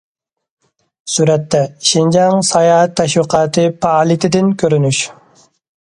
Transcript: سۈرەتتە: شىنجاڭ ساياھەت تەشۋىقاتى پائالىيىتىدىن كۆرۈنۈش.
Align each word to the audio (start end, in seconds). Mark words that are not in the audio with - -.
سۈرەتتە: 1.15 1.59
شىنجاڭ 1.91 2.41
ساياھەت 2.49 2.97
تەشۋىقاتى 3.03 3.67
پائالىيىتىدىن 3.85 4.53
كۆرۈنۈش. 4.63 5.07